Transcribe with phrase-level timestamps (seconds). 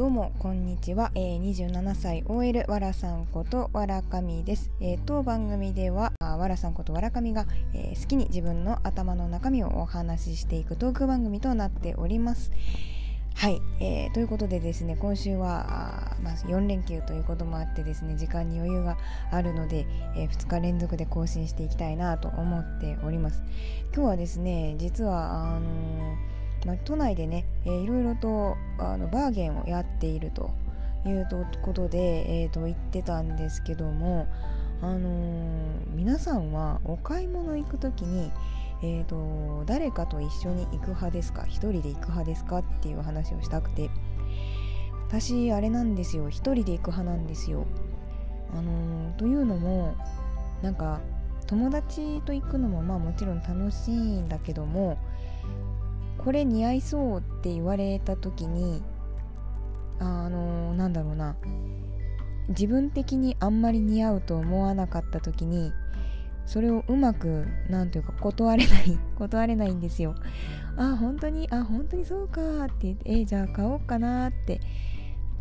[0.00, 12.50] どうもこんにちは、えー、27歳 OL わらさんことわらかみです、えー、当番組ではわらさんことわらかみが、えー、好きに自分の頭の中身をお話ししていくトーク番組となっております。
[13.34, 18.96] はい、えー、ということでですね今週はまあ、4連休ということもあってですね時間に余裕が
[19.30, 19.86] あるので、
[20.16, 23.42] えー、2日連続で更新していきたいなと思っております。
[23.94, 30.50] 今日はですね実はあのーまあ、都内でね、えー、いろいろとあのバーゲンをやっていると
[31.06, 31.26] いう
[31.62, 34.26] ことで、えー、と言ってたんですけども、
[34.82, 38.30] あのー、皆さんはお買い物行く時に、
[38.82, 41.44] えーと、誰かと一緒に行く派ですか？
[41.46, 42.58] 一人で行く派ですか？
[42.58, 43.90] っていう話をしたくて。
[45.08, 46.28] 私あれなんですよ。
[46.28, 47.66] 一人で行く派なんですよ。
[48.52, 49.94] あのー、というのも
[50.62, 51.00] なんか
[51.46, 54.98] 友達と行くのもまあもちろん楽しいんだけども
[56.22, 58.82] これ似合いそうって言われた時に
[59.98, 61.36] あのなんだろうな。
[62.48, 65.72] 自分的にあんまり似合うと思わなかった時に
[66.46, 70.14] それをうまく何というか断れない 断れないんですよ。
[70.76, 74.60] あ本当にあ本当にそうかって言ってえじゃあ買おうかなって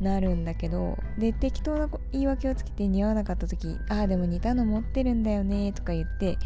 [0.00, 6.38] なるんだけどで適当な言い訳をつけて似合わなかった時ああでも似たの持ってるんだよねとか言って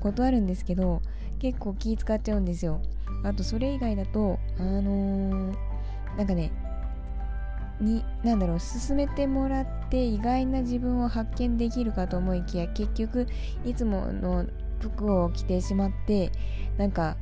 [0.00, 1.02] 断るんですけど
[1.38, 2.80] 結構気使っちゃうんですよ。
[3.22, 5.56] あとそれ以外だとあのー、
[6.16, 6.52] なんかね
[7.80, 13.26] になんだろう進めてもらって意外な自分を発見できるかと思いきや結局
[13.64, 14.46] いつもの
[14.80, 16.30] 服を着てしまって
[16.76, 17.16] なんか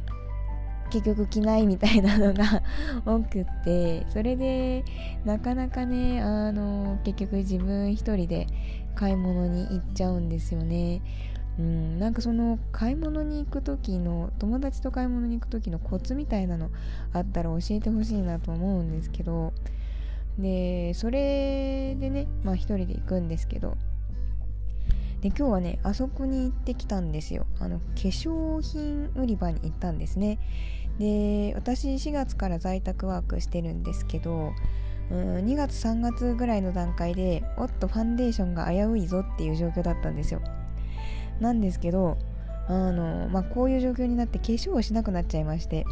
[0.93, 2.62] 結局着ないみたいなのが
[3.07, 4.85] 多くってそれで
[5.25, 8.47] なかなかねあの結局自分一人で
[8.95, 11.01] 買い物に行っちゃうんですよね。
[11.59, 16.71] うん、なんかその買い物に行く時の友達と買い物に行く時のコツみたいなの
[17.12, 19.53] あったら教えてほしいなと思うんですけど
[20.39, 23.77] でそれでねまあ一人で行くんですけど
[25.22, 27.47] で今日はねあそこに行ってきたんですよ。
[27.61, 30.39] あの化粧品売り場に行ったんですね。
[30.98, 34.53] で私4月から在宅ワークしてるんですけど
[35.10, 40.41] うん2月3月ぐらいの段階でおっとファンデーションが危ういぞっていう状況だったんですよ。
[41.41, 42.19] なんですけど
[42.69, 45.84] あの、まあ、こういう状況になって化粧をしなくなっちゃいまして。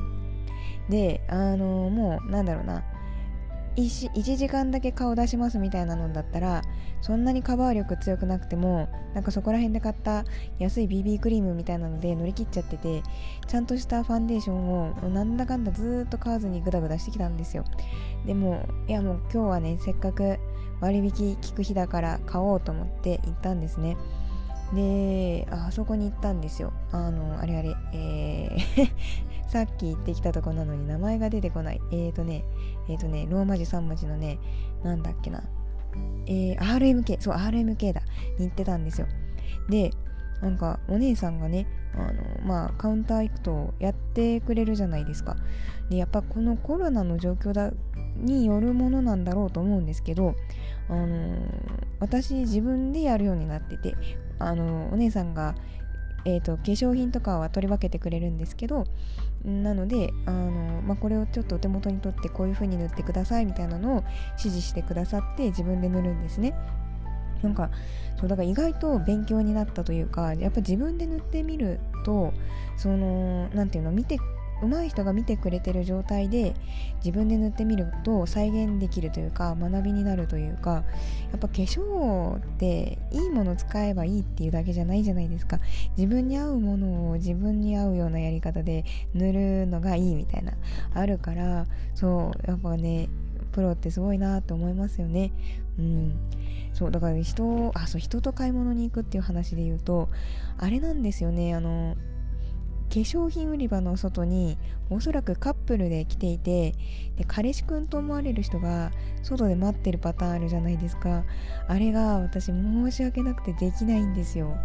[0.89, 2.83] であのもうなんだろうな。
[3.77, 6.63] 1, 1時間だけ顔出しますみたいなのだったら
[7.01, 10.25] そんなにカバー力強くなくてもなんかそこら辺で買った
[10.59, 13.03] 安い BB クリームみたいなので乗り切っちゃってて
[13.47, 17.65] ちゃんとしたファンデーションをなんだかんだずっと買わずにグダグダしてきたんですよ。
[18.27, 20.39] でもいやもう今日はねせっかく
[20.81, 23.97] 割引効く日だから買おうと思って行ったんですね。
[24.75, 26.73] であそこに行ったんですよ。
[26.93, 28.91] あのあれあれえー
[29.51, 31.81] さっき行ってきたとこなのに名前が出てこない。
[31.91, 32.45] えーとね
[32.89, 34.39] えーとねローマ字3文字のね
[34.85, 35.43] なんだっけな。
[36.27, 38.03] えー、RMK そう RMK だ。
[38.39, 39.09] に行ってたんですよ。
[39.69, 39.91] で
[40.41, 45.37] なんかお姉さんがねあのまあカウンター行くとやってくれるじゃないですか
[45.91, 47.73] でやっぱこのコロナの状況だ
[48.17, 50.35] によるものなんだろうと思うんですけど
[50.89, 51.37] あの
[52.01, 53.95] 私自分でやるようになってて
[54.39, 55.55] あのお姉さんが、
[56.25, 58.85] えーと、化粧品とかは取り分けてくれるんですけど
[59.45, 64.05] なのであの、まあ、これをちょっとお手元に取ってこういう風に塗ってくださいみたいなのを
[64.39, 66.55] 指示してくださって自分で塗るんですね。
[67.43, 67.71] なんか
[68.19, 72.33] そうだから意外と勉強になったというかやっぱ自分で塗ってみると
[72.77, 74.19] その何ていうの見て
[74.63, 76.55] 上手い人が見てくれてる状態で
[76.97, 80.85] 自分で塗ってみると再現できるというか学びになるというか
[81.31, 85.61] やっぱ化粧っていいもの使えばいいっていうだけじゃないじゃないですか。
[85.97, 88.85] 自分に合うものを自分に合うようなやり方で
[89.15, 90.53] 塗るのがいいみたいな
[90.95, 93.09] あるからそうやっぱね
[93.51, 95.33] プロってすごいなって思いますよね。
[95.79, 96.15] うん。
[96.73, 100.09] そうだから人あそう人と買い物に行くっていう話で言うと
[100.59, 101.55] あれなんですよね。
[101.55, 101.97] あの
[102.89, 104.59] 化粧品売り場の外に
[104.89, 106.73] おそらくカップルで来ていて
[107.17, 108.91] で彼氏くんと思われる人が
[109.23, 111.25] 外で待ってるパターンあるじゃないですか。
[111.69, 114.57] あれが私申し訳なくてできないんですよ。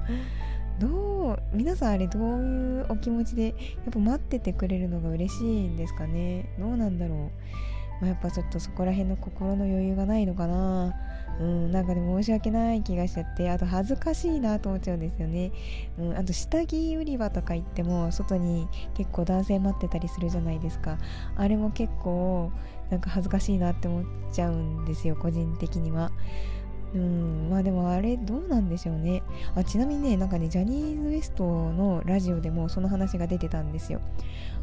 [0.80, 3.52] どう皆さんあれどういうお気持ちでや
[3.90, 6.54] っぱ待っててくれるのが嬉しいんですかね。
[6.60, 7.32] どうなんだろう、
[8.02, 10.94] まあ、やっぱちょっとそこら辺の心の余裕がないのかな。
[11.40, 15.52] うん、なんかで申し訳ない気がしちゃってあと恥ずかしいなと思っちゃうんですよね、
[16.00, 20.98] うん、あと下着売り場とか行っても外に結構男性待ってたりするじゃないですか。
[21.36, 22.54] あれも結構
[22.90, 26.12] なんか恥ずかしいなって思っちゃうんですよ個人的には。
[26.96, 29.22] うんまあでもあれどうなんでしょうね。
[29.54, 34.00] あちなみにねなんかねジャニーズ WEST のラジオでもその話が出てたんですよ。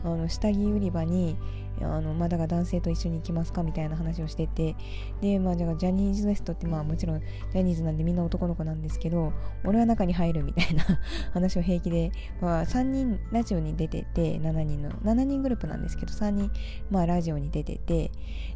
[0.02, 1.37] あの下着売り場に
[1.81, 4.76] あのまあだから男性と一緒に行きますかみたいな話をしてて。
[5.20, 10.85] でまあじゃあジャニーズ WEST ってまあもちろんジャニーズなんでみんな男の子なんですけど俺は中に入るみたいな
[11.35, 16.50] 話を平気で、まあ、3人ラジオに出てて7人の7人グループなんですけど3人
[16.90, 18.11] まあラジオに出てて。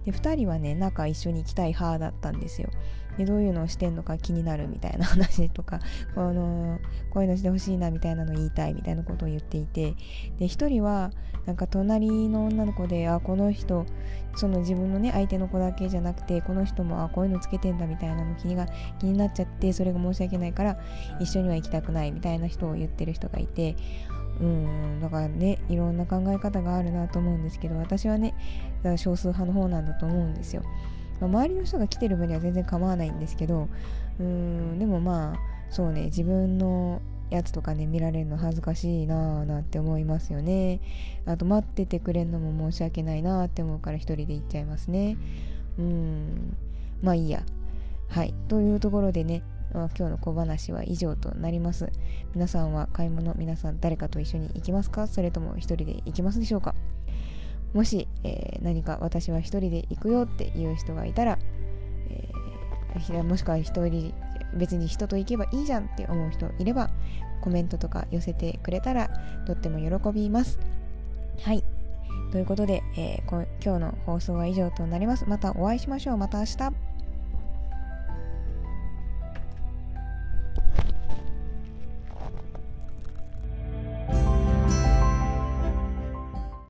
[0.07, 2.71] で2人はね中一緒に行きたい派だったんですよ。
[3.19, 5.81] でどういうのをしてんのか気になるみたいな話とか
[6.15, 6.79] この
[7.11, 9.95] こういうのしてほしいなみたいなの言いたいみたいなことを言っていて
[10.39, 11.11] で1人は
[11.47, 13.87] なんか隣の女の子であこの人
[14.35, 18.67] その自分のね相手の子だけじゃなくてこの人もあこういうのつけてんだみたいなの気が
[18.99, 20.79] 気になっちゃってそれが申し訳ないから
[21.21, 23.77] 一緒には行きたくないみたいな人を言ってる人がいて
[24.41, 28.35] うんだからねいろんな考え方があるなと思うんですけど私はね
[28.97, 30.63] 少数派の方なんだと思うんですよ。
[31.21, 33.69] まあ、周りの人が来てる分には全然構わないんですけど
[34.21, 35.37] うーんでもまあ
[35.71, 40.81] そうね自分のやつとかね見られるの恥ずかしいなーなんて思いますよね。
[41.25, 45.17] あと待っててくれんのも申し訳ないなーって思うから一人で行っちゃいますね。
[45.79, 46.57] うん
[47.03, 47.43] まあいいや。
[48.09, 49.43] はいというところでね
[49.73, 51.91] 今日の小話は以上となります。
[52.35, 55.09] 皆さんは買い物皆さん誰かと一緒に行きますか？
[55.09, 56.77] それとも一人で行きますでしょうか？
[57.73, 61.39] もし、えー、何か私は一人で行くよっていう人がいたら、
[62.11, 64.15] えー、もしくは一人
[64.55, 66.91] 別に人と行けばいいじゃんって思う人いれば
[67.41, 69.11] コメントとか寄せてくれたら
[69.47, 70.59] とっても喜びます。
[71.43, 71.63] はい。
[72.33, 75.27] ということで、えー、今日の放送は以上となります。
[75.27, 76.17] またお会いしましょう。
[76.17, 76.96] また明日。